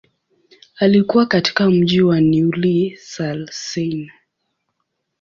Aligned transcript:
Alikua 0.75 1.25
katika 1.25 1.69
mji 1.69 2.01
wa 2.01 2.21
Neuilly-sur-Seine. 2.21 4.11